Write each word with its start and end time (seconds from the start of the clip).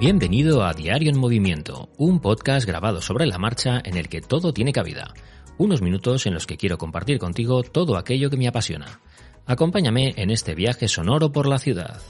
Bienvenido 0.00 0.64
a 0.64 0.72
Diario 0.72 1.10
en 1.10 1.18
Movimiento, 1.18 1.90
un 1.98 2.20
podcast 2.20 2.66
grabado 2.66 3.02
sobre 3.02 3.26
la 3.26 3.36
marcha 3.36 3.82
en 3.84 3.98
el 3.98 4.08
que 4.08 4.22
todo 4.22 4.54
tiene 4.54 4.72
cabida. 4.72 5.12
Unos 5.58 5.82
minutos 5.82 6.24
en 6.24 6.32
los 6.32 6.46
que 6.46 6.56
quiero 6.56 6.78
compartir 6.78 7.18
contigo 7.18 7.62
todo 7.62 7.98
aquello 7.98 8.30
que 8.30 8.38
me 8.38 8.48
apasiona. 8.48 8.98
Acompáñame 9.44 10.14
en 10.16 10.30
este 10.30 10.54
viaje 10.54 10.88
sonoro 10.88 11.32
por 11.32 11.46
la 11.46 11.58
ciudad. 11.58 12.00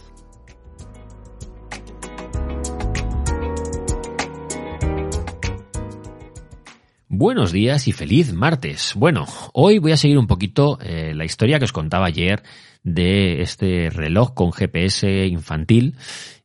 Buenos 7.08 7.50
días 7.50 7.88
y 7.88 7.92
feliz 7.92 8.32
martes. 8.32 8.92
Bueno, 8.94 9.26
hoy 9.52 9.80
voy 9.80 9.90
a 9.90 9.96
seguir 9.96 10.16
un 10.16 10.28
poquito 10.28 10.78
eh, 10.80 11.12
la 11.12 11.24
historia 11.24 11.58
que 11.58 11.64
os 11.64 11.72
contaba 11.72 12.06
ayer 12.06 12.44
de 12.84 13.42
este 13.42 13.90
reloj 13.90 14.32
con 14.32 14.52
GPS 14.52 15.26
infantil 15.26 15.96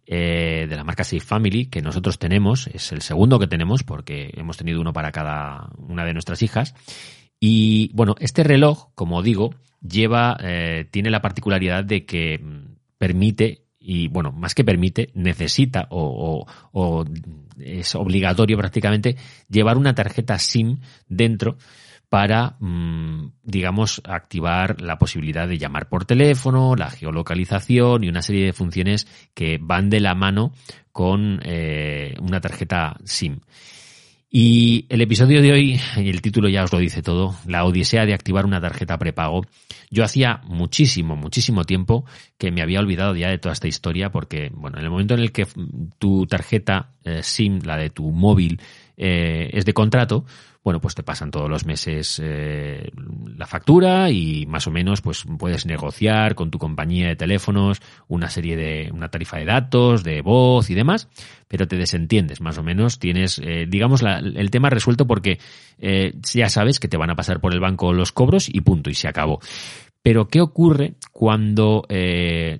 eh, 0.07 0.67
de 0.69 0.75
la 0.75 0.83
marca 0.83 1.03
Safe 1.03 1.19
Family 1.19 1.65
que 1.65 1.81
nosotros 1.81 2.19
tenemos, 2.19 2.67
es 2.67 2.91
el 2.91 3.01
segundo 3.01 3.39
que 3.39 3.47
tenemos 3.47 3.83
porque 3.83 4.31
hemos 4.35 4.57
tenido 4.57 4.81
uno 4.81 4.93
para 4.93 5.11
cada 5.11 5.69
una 5.77 6.05
de 6.05 6.13
nuestras 6.13 6.41
hijas. 6.41 6.75
Y 7.39 7.91
bueno, 7.93 8.15
este 8.19 8.43
reloj, 8.43 8.89
como 8.95 9.21
digo, 9.21 9.55
lleva, 9.81 10.37
eh, 10.41 10.85
tiene 10.91 11.09
la 11.09 11.21
particularidad 11.21 11.83
de 11.83 12.05
que 12.05 12.39
mm, 12.39 12.75
permite 12.97 13.65
y 13.87 14.07
bueno, 14.07 14.31
más 14.31 14.55
que 14.55 14.63
permite, 14.63 15.11
necesita 15.13 15.87
o, 15.91 16.47
o, 16.71 17.05
es 17.59 17.93
obligatorio 17.93 18.57
prácticamente 18.57 19.15
llevar 19.47 19.77
una 19.77 19.93
tarjeta 19.93 20.39
SIM 20.39 20.79
dentro 21.07 21.57
para, 22.09 22.55
mm, 22.59 23.31
digamos, 23.43 24.01
activar 24.05 24.81
la 24.81 24.97
posibilidad 24.97 25.47
de 25.47 25.57
llamar 25.57 25.89
por 25.89 26.05
teléfono, 26.05 26.75
la 26.75 26.89
geolocalización 26.89 28.03
y 28.03 28.09
una 28.09 28.21
serie 28.21 28.45
de 28.45 28.53
funciones 28.53 29.07
que 29.33 29.57
van 29.61 29.89
de 29.89 29.99
la 29.99 30.15
mano 30.15 30.51
con 30.91 31.39
eh, 31.43 32.15
una 32.21 32.39
tarjeta 32.39 32.95
SIM. 33.03 33.39
Y 34.37 34.85
el 34.89 34.99
episodio 34.99 35.41
de 35.41 35.53
hoy, 35.53 35.79
el 35.95 36.21
título 36.21 36.49
ya 36.49 36.63
os 36.65 36.73
lo 36.73 36.79
dice 36.79 37.01
todo, 37.01 37.35
la 37.47 37.63
odisea 37.63 38.05
de 38.05 38.13
activar 38.13 38.45
una 38.45 38.59
tarjeta 38.59 38.97
prepago. 38.97 39.45
Yo 39.89 40.03
hacía 40.03 40.41
muchísimo, 40.43 41.15
muchísimo 41.15 41.63
tiempo 41.63 42.03
que 42.37 42.51
me 42.51 42.61
había 42.61 42.81
olvidado 42.81 43.15
ya 43.15 43.29
de 43.29 43.37
toda 43.37 43.53
esta 43.53 43.69
historia 43.69 44.09
porque, 44.09 44.51
bueno, 44.53 44.77
en 44.77 44.83
el 44.83 44.89
momento 44.89 45.13
en 45.13 45.21
el 45.21 45.31
que 45.31 45.47
tu 45.99 46.25
tarjeta 46.25 46.89
eh, 47.05 47.23
SIM, 47.23 47.59
la 47.63 47.77
de 47.77 47.91
tu 47.91 48.11
móvil, 48.11 48.59
eh, 48.97 49.51
es 49.53 49.63
de 49.63 49.73
contrato, 49.73 50.25
bueno, 50.65 50.81
pues 50.81 50.95
te 50.95 51.03
pasan 51.03 51.29
todos 51.29 51.47
los 51.47 51.63
meses 51.67 52.19
eh, 52.23 52.89
la 53.37 53.45
factura 53.45 54.09
y 54.09 54.47
más 54.47 54.65
o 54.65 54.71
menos 54.71 54.99
pues 54.99 55.23
puedes 55.37 55.67
negociar 55.67 56.33
con 56.33 56.49
tu 56.49 56.57
compañía 56.57 57.07
de 57.07 57.15
teléfonos 57.15 57.83
una 58.07 58.31
serie 58.31 58.57
de, 58.57 58.89
una 58.91 59.09
tarifa 59.09 59.37
de 59.37 59.45
datos, 59.45 60.03
de 60.03 60.23
voz 60.23 60.71
y 60.71 60.73
demás, 60.73 61.07
pero 61.47 61.67
te 61.67 61.77
desentiendes 61.77 62.41
más 62.41 62.57
o 62.57 62.63
menos, 62.63 62.97
tienes, 62.97 63.39
eh, 63.43 63.67
digamos, 63.69 64.01
el 64.01 64.49
tema 64.49 64.71
resuelto 64.71 65.05
porque 65.05 65.37
eh, 65.77 66.15
ya 66.33 66.49
sabes 66.49 66.79
que 66.79 66.87
te 66.87 66.97
van 66.97 67.11
a 67.11 67.15
pasar 67.15 67.39
por 67.39 67.53
el 67.53 67.59
banco 67.59 67.93
los 67.93 68.11
cobros 68.11 68.49
y 68.49 68.61
punto, 68.61 68.89
y 68.89 68.95
se 68.95 69.07
acabó. 69.07 69.39
Pero 70.01 70.29
¿qué 70.29 70.41
ocurre 70.41 70.95
cuando 71.11 71.83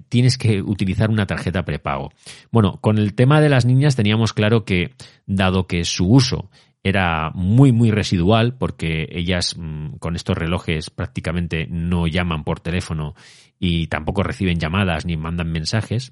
tienes 0.09 0.38
que 0.40 0.64
utilizar 0.64 1.12
una 1.12 1.28
tarjeta 1.28 1.64
prepago? 1.64 2.12
Bueno, 2.52 2.80
con 2.81 2.97
el 2.97 3.14
tema 3.14 3.40
de 3.40 3.50
las 3.50 3.66
niñas 3.66 3.95
teníamos 3.95 4.34
claro 4.34 4.66
que, 4.66 4.95
dado 5.28 5.67
que 5.67 5.86
su 5.86 6.08
uso 6.08 6.50
era 6.86 7.31
muy, 7.33 7.72
muy 7.72 7.89
residual 7.89 8.53
porque 8.53 9.09
ellas 9.09 9.55
mm, 9.58 9.95
con 9.95 10.16
estos 10.16 10.38
relojes 10.38 10.91
prácticamente 10.91 11.66
no 11.67 12.05
llaman 12.05 12.44
por 12.44 12.59
teléfono 12.59 13.16
y 13.59 13.88
tampoco 13.88 14.22
reciben 14.22 14.59
llamadas 14.59 15.03
ni 15.03 15.17
mandan 15.17 15.51
mensajes. 15.51 16.12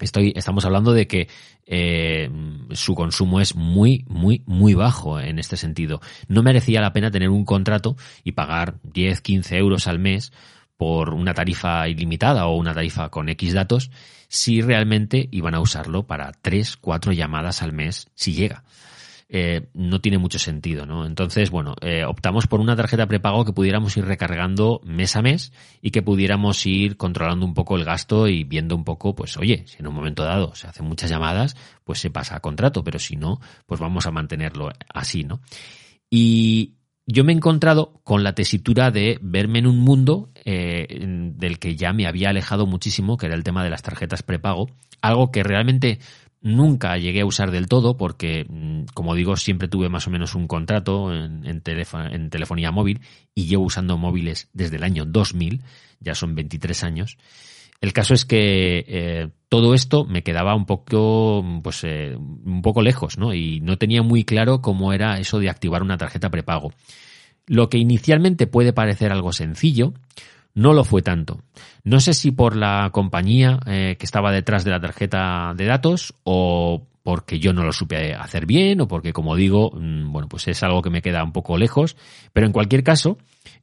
Estoy, 0.00 0.32
estamos 0.34 0.64
hablando 0.64 0.94
de 0.94 1.06
que 1.06 1.28
eh, 1.66 2.30
su 2.70 2.94
consumo 2.94 3.38
es 3.42 3.54
muy, 3.54 4.06
muy, 4.08 4.42
muy 4.46 4.72
bajo 4.72 5.20
en 5.20 5.38
este 5.38 5.58
sentido. 5.58 6.00
No 6.26 6.42
merecía 6.42 6.80
la 6.80 6.94
pena 6.94 7.10
tener 7.10 7.28
un 7.28 7.44
contrato 7.44 7.94
y 8.24 8.32
pagar 8.32 8.76
10, 8.84 9.20
15 9.20 9.58
euros 9.58 9.88
al 9.88 9.98
mes 9.98 10.32
por 10.78 11.12
una 11.12 11.34
tarifa 11.34 11.86
ilimitada 11.86 12.46
o 12.46 12.56
una 12.56 12.72
tarifa 12.72 13.10
con 13.10 13.28
X 13.28 13.52
datos 13.52 13.90
si 14.28 14.62
realmente 14.62 15.28
iban 15.32 15.54
a 15.54 15.60
usarlo 15.60 16.06
para 16.06 16.32
3, 16.32 16.78
4 16.78 17.12
llamadas 17.12 17.60
al 17.60 17.74
mes 17.74 18.08
si 18.14 18.32
llega. 18.32 18.64
Eh, 19.30 19.68
no 19.74 20.00
tiene 20.00 20.16
mucho 20.16 20.38
sentido, 20.38 20.86
¿no? 20.86 21.04
Entonces, 21.04 21.50
bueno, 21.50 21.74
eh, 21.82 22.02
optamos 22.04 22.46
por 22.46 22.60
una 22.60 22.76
tarjeta 22.76 23.06
prepago 23.06 23.44
que 23.44 23.52
pudiéramos 23.52 23.94
ir 23.98 24.06
recargando 24.06 24.80
mes 24.84 25.16
a 25.16 25.22
mes 25.22 25.52
y 25.82 25.90
que 25.90 26.00
pudiéramos 26.00 26.64
ir 26.64 26.96
controlando 26.96 27.44
un 27.44 27.52
poco 27.52 27.76
el 27.76 27.84
gasto 27.84 28.26
y 28.26 28.44
viendo 28.44 28.74
un 28.74 28.84
poco, 28.84 29.14
pues, 29.14 29.36
oye, 29.36 29.64
si 29.66 29.76
en 29.80 29.86
un 29.86 29.94
momento 29.94 30.24
dado 30.24 30.54
se 30.54 30.66
hacen 30.66 30.86
muchas 30.86 31.10
llamadas, 31.10 31.56
pues 31.84 31.98
se 31.98 32.10
pasa 32.10 32.36
a 32.36 32.40
contrato, 32.40 32.82
pero 32.82 32.98
si 32.98 33.16
no, 33.16 33.38
pues 33.66 33.80
vamos 33.80 34.06
a 34.06 34.10
mantenerlo 34.10 34.70
así, 34.94 35.24
¿no? 35.24 35.40
Y, 36.08 36.78
yo 37.10 37.24
me 37.24 37.32
he 37.32 37.36
encontrado 37.36 38.02
con 38.04 38.22
la 38.22 38.34
tesitura 38.34 38.90
de 38.90 39.18
verme 39.22 39.60
en 39.60 39.66
un 39.66 39.78
mundo 39.78 40.30
eh, 40.44 40.86
del 41.00 41.58
que 41.58 41.74
ya 41.74 41.94
me 41.94 42.06
había 42.06 42.28
alejado 42.28 42.66
muchísimo, 42.66 43.16
que 43.16 43.24
era 43.24 43.34
el 43.34 43.44
tema 43.44 43.64
de 43.64 43.70
las 43.70 43.80
tarjetas 43.80 44.22
prepago, 44.22 44.68
algo 45.00 45.32
que 45.32 45.42
realmente 45.42 46.00
Nunca 46.40 46.96
llegué 46.98 47.22
a 47.22 47.26
usar 47.26 47.50
del 47.50 47.66
todo 47.66 47.96
porque, 47.96 48.46
mm, 48.48 48.84
como 48.94 49.14
digo, 49.14 49.36
siempre 49.36 49.68
tuve 49.68 49.88
más 49.88 50.06
o 50.06 50.10
menos 50.10 50.34
un 50.34 50.46
contrato 50.46 51.12
en, 51.12 51.44
en, 51.44 52.30
telefonía 52.30 52.70
móvil 52.70 53.00
y 53.34 53.46
llevo 53.46 53.64
usando 53.64 53.96
móviles 53.96 54.48
desde 54.52 54.76
el 54.76 54.84
año 54.84 55.04
2000, 55.04 55.62
ya 56.00 56.14
son 56.14 56.34
23 56.34 56.84
años. 56.84 57.18
El 57.80 57.92
caso 57.92 58.14
es 58.14 58.24
que 58.24 58.84
eh, 58.88 59.28
todo 59.48 59.74
esto 59.74 60.04
me 60.04 60.22
quedaba 60.22 60.54
un 60.54 60.66
poco, 60.66 61.44
pues, 61.62 61.84
eh, 61.84 62.16
un 62.16 62.62
poco 62.62 62.82
lejos, 62.82 63.18
¿no? 63.18 63.34
Y 63.34 63.60
no 63.60 63.78
tenía 63.78 64.02
muy 64.02 64.24
claro 64.24 64.60
cómo 64.60 64.92
era 64.92 65.18
eso 65.18 65.38
de 65.38 65.48
activar 65.48 65.82
una 65.82 65.96
tarjeta 65.96 66.30
prepago. 66.30 66.72
Lo 67.46 67.68
que 67.68 67.78
inicialmente 67.78 68.46
puede 68.46 68.72
parecer 68.72 69.12
algo 69.12 69.32
sencillo, 69.32 69.94
no 70.58 70.72
lo 70.72 70.82
fue 70.82 71.02
tanto. 71.02 71.40
No 71.84 72.00
sé 72.00 72.12
si 72.14 72.32
por 72.32 72.56
la 72.56 72.90
compañía 72.92 73.60
eh, 73.66 73.96
que 73.96 74.04
estaba 74.04 74.32
detrás 74.32 74.64
de 74.64 74.72
la 74.72 74.80
tarjeta 74.80 75.54
de 75.56 75.64
datos 75.64 76.14
o 76.24 76.84
porque 77.04 77.38
yo 77.38 77.52
no 77.52 77.62
lo 77.62 77.72
supe 77.72 78.12
hacer 78.12 78.44
bien 78.44 78.80
o 78.80 78.88
porque, 78.88 79.12
como 79.12 79.36
digo, 79.36 79.70
mm, 79.72 80.10
bueno, 80.10 80.28
pues 80.28 80.48
es 80.48 80.60
algo 80.64 80.82
que 80.82 80.90
me 80.90 81.00
queda 81.00 81.22
un 81.22 81.32
poco 81.32 81.56
lejos. 81.56 81.96
Pero 82.32 82.46
en 82.46 82.52
cualquier 82.52 82.82
caso, 82.82 83.18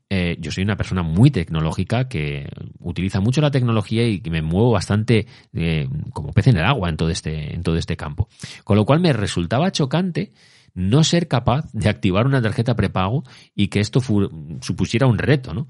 eh, 0.09 0.38
yo 0.39 0.51
soy 0.51 0.63
una 0.63 0.78
persona 0.78 1.03
muy 1.03 1.31
tecnológica 1.31 2.07
que 2.07 2.47
utiliza 2.79 3.19
mucho 3.19 3.41
la 3.41 3.51
tecnología 3.51 4.07
y 4.07 4.22
que 4.22 4.29
me 4.29 4.41
muevo 4.41 4.72
bastante 4.72 5.27
eh, 5.53 5.89
como 6.13 6.31
pez 6.31 6.47
en 6.47 6.57
el 6.57 6.66
agua 6.66 6.88
en 6.88 6.95
todo 6.95 7.09
este, 7.09 7.53
en 7.53 7.62
todo 7.62 7.75
este 7.75 7.97
campo. 7.97 8.29
Con 8.63 8.77
lo 8.77 8.85
cual 8.85 9.01
me 9.01 9.12
resultaba 9.12 9.72
chocante 9.72 10.31
no 10.73 11.03
ser 11.03 11.27
capaz 11.27 11.69
de 11.73 11.89
activar 11.89 12.25
una 12.25 12.41
tarjeta 12.41 12.75
prepago 12.75 13.25
y 13.53 13.67
que 13.67 13.81
esto 13.81 14.00
supusiera 14.62 15.07
un 15.07 15.17
reto, 15.17 15.53
¿no? 15.53 15.67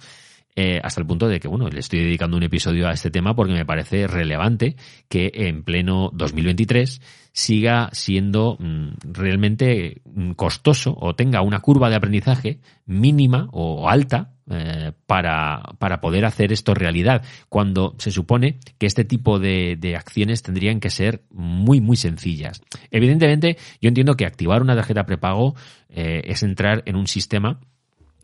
Eh, 0.57 0.79
hasta 0.81 1.01
el 1.01 1.07
punto 1.07 1.27
de 1.27 1.41
que, 1.41 1.49
bueno, 1.49 1.67
le 1.67 1.81
estoy 1.81 1.99
dedicando 1.99 2.37
un 2.37 2.43
episodio 2.43 2.87
a 2.87 2.93
este 2.93 3.11
tema 3.11 3.35
porque 3.35 3.51
me 3.51 3.65
parece 3.65 4.07
relevante 4.07 4.77
que 5.09 5.29
en 5.33 5.63
pleno 5.63 6.11
2023 6.13 7.01
siga 7.33 7.89
siendo 7.91 8.55
mm, 8.57 8.89
realmente 9.11 10.01
mm, 10.05 10.31
costoso 10.31 10.95
o 10.97 11.13
tenga 11.13 11.41
una 11.41 11.59
curva 11.59 11.89
de 11.89 11.97
aprendizaje 11.97 12.59
mínima 12.85 13.49
o 13.51 13.89
alta 13.89 14.31
eh, 14.49 14.93
para, 15.07 15.61
para, 15.79 15.99
poder 15.99 16.23
hacer 16.23 16.53
esto 16.53 16.73
realidad, 16.73 17.23
cuando 17.49 17.95
se 17.97 18.11
supone 18.11 18.59
que 18.77 18.85
este 18.85 19.03
tipo 19.03 19.39
de, 19.39 19.95
acciones 19.97 20.43
tendrían 20.43 20.79
que 20.79 20.91
ser 20.91 21.23
muy, 21.31 21.81
muy 21.81 21.97
sencillas. 21.97 22.61
Evidentemente, 22.91 23.57
yo 23.81 23.89
entiendo 23.89 24.15
que 24.15 24.25
activar 24.25 24.61
una 24.61 24.75
tarjeta 24.75 25.05
prepago 25.05 25.55
eh, 25.89 26.21
es 26.25 26.43
entrar 26.43 26.83
en 26.85 26.95
un 26.95 27.07
sistema 27.07 27.59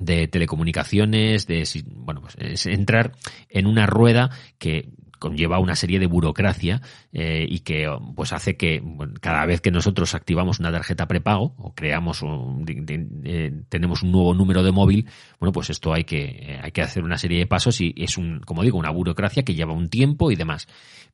de 0.02 0.28
telecomunicaciones, 0.28 1.48
de 1.48 1.64
bueno, 1.96 2.22
pues 2.22 2.36
es 2.40 2.66
entrar 2.66 3.14
en 3.50 3.68
una 3.68 3.86
rueda 3.86 4.32
que 4.58 4.90
conlleva 5.22 5.60
una 5.60 5.76
serie 5.76 6.00
de 6.00 6.08
burocracia 6.08 6.82
eh, 7.14 7.46
y 7.48 7.60
que 7.60 7.88
pues 8.16 8.34
hace 8.34 8.58
que 8.58 8.82
cada 9.22 9.46
vez 9.46 9.62
que 9.62 9.70
nosotros 9.70 10.16
activamos 10.16 10.60
una 10.60 10.72
tarjeta 10.72 11.08
prepago 11.08 11.54
o 11.60 11.76
creamos 11.76 12.24
un, 12.24 12.66
eh, 13.24 13.54
tenemos 13.70 14.02
un 14.02 14.12
nuevo 14.12 14.34
número 14.34 14.64
de 14.64 14.72
móvil 14.72 15.08
bueno 15.40 15.54
pues 15.54 15.70
esto 15.70 15.94
hay 15.94 16.06
que 16.06 16.24
eh, 16.24 16.60
hay 16.62 16.72
que 16.72 16.82
hacer 16.82 17.04
una 17.04 17.20
serie 17.20 17.38
de 17.38 17.46
pasos 17.46 17.80
y 17.82 17.94
es 17.98 18.18
un 18.18 18.40
como 18.40 18.64
digo 18.64 18.80
una 18.80 18.90
burocracia 18.90 19.44
que 19.44 19.54
lleva 19.54 19.74
un 19.74 19.90
tiempo 19.90 20.32
y 20.32 20.36
demás 20.36 20.68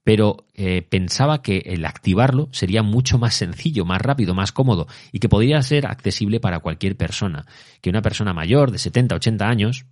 pero 0.06 0.46
pensaba 0.90 1.42
que 1.42 1.58
el 1.66 1.84
activarlo 1.84 2.48
sería 2.54 2.82
mucho 2.82 3.18
más 3.18 3.34
sencillo, 3.34 3.84
más 3.84 4.02
rápido, 4.02 4.34
más 4.34 4.54
cómodo 4.54 4.88
y 5.12 5.20
que 5.20 5.28
podría 5.28 5.62
ser 5.62 5.86
accesible 5.86 6.40
para 6.40 6.60
cualquier 6.60 6.96
persona. 6.96 7.46
Que 7.82 7.90
una 7.90 8.02
persona 8.02 8.32
mayor 8.32 8.72
de 8.72 8.78
70, 8.78 9.16
80 9.16 9.46
años, 9.46 9.86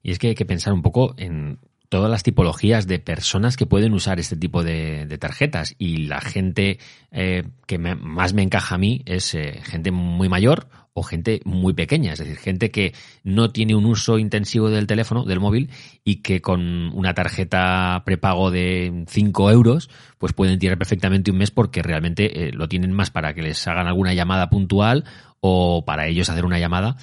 y 0.00 0.12
es 0.12 0.20
que 0.20 0.28
hay 0.28 0.34
que 0.36 0.46
pensar 0.46 0.72
un 0.72 0.82
poco 0.82 1.16
en 1.18 1.58
todas 1.88 2.10
las 2.10 2.22
tipologías 2.22 2.86
de 2.86 2.98
personas 2.98 3.56
que 3.56 3.66
pueden 3.66 3.92
usar 3.92 4.20
este 4.20 4.36
tipo 4.36 4.62
de, 4.62 5.16
tarjetas. 5.18 5.74
Y 5.78 6.06
la 6.06 6.20
gente 6.20 6.78
eh, 7.10 7.44
que 7.66 7.78
más 7.78 8.34
me 8.34 8.42
encaja 8.42 8.74
a 8.74 8.78
mí 8.78 9.02
es 9.06 9.34
eh, 9.34 9.60
gente 9.64 9.90
muy 9.90 10.28
mayor 10.28 10.68
o 10.98 11.02
gente 11.02 11.40
muy 11.44 11.74
pequeña, 11.74 12.12
es 12.12 12.18
decir, 12.18 12.36
gente 12.36 12.70
que 12.70 12.92
no 13.22 13.50
tiene 13.50 13.76
un 13.76 13.86
uso 13.86 14.18
intensivo 14.18 14.68
del 14.68 14.88
teléfono, 14.88 15.24
del 15.24 15.38
móvil, 15.38 15.70
y 16.04 16.16
que 16.16 16.40
con 16.40 16.90
una 16.92 17.14
tarjeta 17.14 18.02
prepago 18.04 18.50
de 18.50 19.04
5 19.06 19.50
euros, 19.50 19.88
pues 20.18 20.32
pueden 20.32 20.58
tirar 20.58 20.76
perfectamente 20.76 21.30
un 21.30 21.38
mes 21.38 21.52
porque 21.52 21.82
realmente 21.82 22.48
eh, 22.48 22.52
lo 22.52 22.68
tienen 22.68 22.92
más 22.92 23.10
para 23.10 23.32
que 23.32 23.42
les 23.42 23.66
hagan 23.68 23.86
alguna 23.86 24.12
llamada 24.12 24.50
puntual 24.50 25.04
o 25.40 25.84
para 25.84 26.08
ellos 26.08 26.28
hacer 26.30 26.44
una 26.44 26.58
llamada 26.58 26.96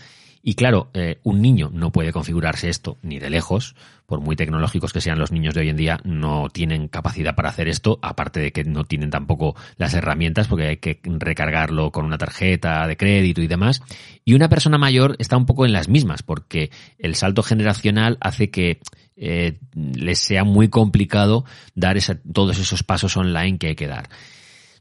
y 0.48 0.54
claro, 0.54 0.92
eh, 0.94 1.18
un 1.24 1.42
niño 1.42 1.72
no 1.74 1.92
puede 1.92 2.14
configurarse 2.14 2.70
esto 2.70 3.00
ni 3.02 3.18
de 3.18 3.32
lejos, 3.32 3.76
por 4.06 4.22
muy 4.22 4.36
tecnológicos 4.36 4.94
que 4.94 5.02
sean 5.02 5.18
los 5.18 5.32
niños 5.32 5.56
de 5.56 5.62
hoy 5.62 5.70
en 5.70 5.76
día, 5.76 6.00
no 6.04 6.50
tienen 6.54 6.88
capacidad 6.88 7.34
para 7.34 7.50
hacer 7.50 7.68
esto, 7.68 7.98
aparte 8.04 8.40
de 8.40 8.52
que 8.52 8.64
no 8.64 8.84
tienen 8.84 9.10
tampoco 9.10 9.56
las 9.78 9.96
herramientas, 9.96 10.48
porque 10.48 10.68
hay 10.68 10.78
que 10.78 11.00
recargarlo 11.04 11.92
con 11.92 12.06
una 12.06 12.20
tarjeta 12.20 12.86
de 12.86 12.96
crédito 12.96 13.42
y 13.42 13.48
demás. 13.48 13.82
Y 14.24 14.36
una 14.36 14.48
persona 14.48 14.78
mayor 14.78 15.16
está 15.18 15.36
un 15.36 15.48
poco 15.48 15.66
en 15.66 15.74
las 15.74 15.90
mismas, 15.90 16.22
porque 16.22 16.70
el 17.00 17.16
salto 17.16 17.42
generacional 17.42 18.20
hace 18.22 18.52
que 18.52 18.82
eh, 19.16 19.58
les 19.74 20.20
sea 20.20 20.44
muy 20.44 20.70
complicado 20.70 21.44
dar 21.74 21.98
todos 22.32 22.60
esos 22.60 22.84
pasos 22.84 23.18
online 23.18 23.58
que 23.58 23.70
hay 23.70 23.76
que 23.76 23.88
dar. 23.88 24.10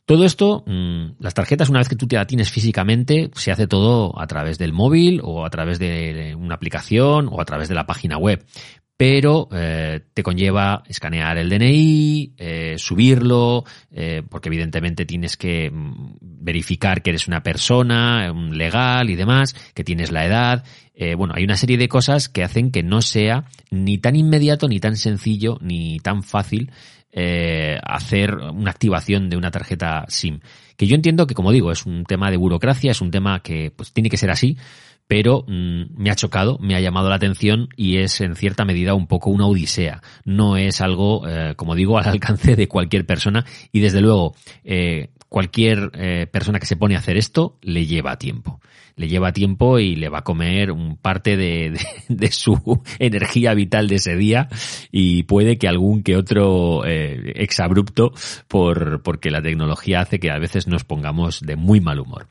Todo 0.06 0.26
esto, 0.26 0.64
mm, 0.66 1.16
las 1.18 1.32
tarjetas, 1.32 1.70
una 1.70 1.78
vez 1.78 1.88
que 1.88 1.96
tú 1.96 2.06
te 2.06 2.16
la 2.16 2.26
tienes 2.26 2.50
físicamente, 2.50 3.30
se 3.34 3.50
hace 3.50 3.66
todo 3.66 4.20
a 4.20 4.26
través 4.26 4.58
del 4.58 4.74
móvil 4.74 5.20
o 5.24 5.46
a 5.46 5.50
través 5.50 5.78
de 5.78 6.34
una 6.38 6.56
aplicación 6.56 7.28
o 7.32 7.40
a 7.40 7.44
través 7.46 7.68
de 7.68 7.74
la 7.74 7.86
página 7.86 8.18
web. 8.18 8.44
Pero 8.98 9.48
eh, 9.50 10.02
te 10.12 10.22
conlleva 10.22 10.82
escanear 10.86 11.38
el 11.38 11.48
DNI, 11.48 12.34
eh, 12.36 12.74
subirlo, 12.76 13.64
eh, 13.90 14.22
porque 14.28 14.50
evidentemente 14.50 15.06
tienes 15.06 15.38
que 15.38 15.70
mm, 15.70 16.18
verificar 16.20 17.02
que 17.02 17.10
eres 17.10 17.26
una 17.26 17.42
persona 17.42 18.32
legal 18.52 19.08
y 19.08 19.16
demás, 19.16 19.54
que 19.74 19.84
tienes 19.84 20.12
la 20.12 20.26
edad. 20.26 20.64
bueno, 21.16 21.34
hay 21.34 21.42
una 21.42 21.56
serie 21.56 21.76
de 21.76 21.88
cosas 21.88 22.28
que 22.28 22.44
hacen 22.44 22.70
que 22.70 22.84
no 22.84 23.02
sea 23.02 23.46
ni 23.70 23.98
tan 23.98 24.14
inmediato, 24.14 24.68
ni 24.68 24.78
tan 24.78 24.96
sencillo, 24.96 25.58
ni 25.60 25.98
tan 25.98 26.22
fácil 26.22 26.70
eh, 27.16 27.78
hacer 27.84 28.34
una 28.34 28.72
activación 28.72 29.30
de 29.30 29.36
una 29.36 29.52
tarjeta 29.52 30.04
SIM. 30.08 30.40
Que 30.76 30.88
yo 30.88 30.96
entiendo 30.96 31.28
que, 31.28 31.34
como 31.34 31.52
digo, 31.52 31.70
es 31.70 31.86
un 31.86 32.04
tema 32.04 32.30
de 32.30 32.36
burocracia, 32.36 32.90
es 32.90 33.00
un 33.00 33.12
tema 33.12 33.40
que 33.40 33.70
pues, 33.70 33.92
tiene 33.92 34.10
que 34.10 34.16
ser 34.16 34.30
así, 34.30 34.56
pero 35.06 35.44
mm, 35.46 35.96
me 35.96 36.10
ha 36.10 36.16
chocado, 36.16 36.58
me 36.60 36.74
ha 36.74 36.80
llamado 36.80 37.08
la 37.08 37.14
atención 37.14 37.68
y 37.76 37.98
es 37.98 38.20
en 38.20 38.34
cierta 38.34 38.64
medida 38.64 38.94
un 38.94 39.06
poco 39.06 39.30
una 39.30 39.46
odisea. 39.46 40.02
No 40.24 40.56
es 40.56 40.80
algo, 40.80 41.28
eh, 41.28 41.54
como 41.56 41.76
digo, 41.76 41.98
al 41.98 42.08
alcance 42.08 42.56
de 42.56 42.66
cualquier 42.66 43.06
persona 43.06 43.44
y 43.70 43.80
desde 43.80 44.00
luego 44.00 44.34
eh, 44.64 45.10
cualquier 45.34 45.90
eh, 45.94 46.28
persona 46.30 46.60
que 46.60 46.66
se 46.66 46.76
pone 46.76 46.94
a 46.94 47.00
hacer 47.00 47.16
esto 47.16 47.58
le 47.60 47.86
lleva 47.86 48.18
tiempo. 48.18 48.60
Le 48.94 49.08
lleva 49.08 49.32
tiempo 49.32 49.80
y 49.80 49.96
le 49.96 50.08
va 50.08 50.18
a 50.18 50.22
comer 50.22 50.70
un 50.70 50.96
parte 50.96 51.36
de, 52.08 52.30
su 52.30 52.80
energía 53.00 53.52
vital 53.52 53.88
de 53.88 53.96
ese 53.96 54.14
día 54.14 54.48
y 54.92 55.24
puede 55.24 55.58
que 55.58 55.66
algún 55.66 56.04
que 56.04 56.16
otro 56.16 56.86
eh, 56.86 57.32
exabrupto 57.34 58.12
por, 58.46 59.02
porque 59.02 59.32
la 59.32 59.42
tecnología 59.42 60.02
hace 60.02 60.20
que 60.20 60.30
a 60.30 60.38
veces 60.38 60.68
nos 60.68 60.84
pongamos 60.84 61.40
de 61.40 61.56
muy 61.56 61.80
mal 61.80 61.98
humor. 61.98 62.28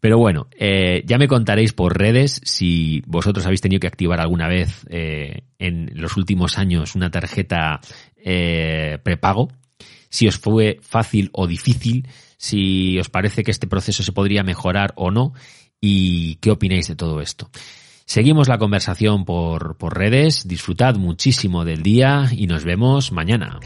Pero 0.00 0.16
bueno, 0.16 0.46
eh, 0.58 1.02
ya 1.04 1.18
me 1.18 1.28
contaréis 1.28 1.74
por 1.74 1.98
redes 1.98 2.40
si 2.44 3.02
vosotros 3.06 3.44
habéis 3.44 3.60
tenido 3.60 3.80
que 3.80 3.88
activar 3.88 4.22
alguna 4.22 4.48
vez 4.48 4.86
en 4.88 5.90
los 5.92 6.16
últimos 6.16 6.56
años 6.56 6.94
una 6.94 7.10
tarjeta 7.10 7.82
prepago, 9.02 9.50
si 10.08 10.26
os 10.26 10.38
fue 10.38 10.78
fácil 10.80 11.28
o 11.32 11.46
difícil, 11.46 12.08
si 12.38 12.98
os 12.98 13.10
parece 13.10 13.44
que 13.44 13.50
este 13.50 13.66
proceso 13.66 14.02
se 14.02 14.12
podría 14.12 14.42
mejorar 14.42 14.94
o 14.96 15.10
no 15.10 15.34
y 15.80 16.36
qué 16.36 16.50
opináis 16.50 16.88
de 16.88 16.96
todo 16.96 17.20
esto. 17.20 17.50
Seguimos 18.06 18.48
la 18.48 18.56
conversación 18.56 19.26
por, 19.26 19.76
por 19.76 19.98
redes, 19.98 20.48
disfrutad 20.48 20.96
muchísimo 20.96 21.66
del 21.66 21.82
día 21.82 22.30
y 22.32 22.46
nos 22.46 22.64
vemos 22.64 23.12
mañana. 23.12 23.60